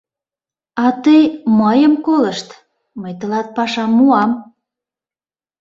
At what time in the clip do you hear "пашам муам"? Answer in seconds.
3.55-4.31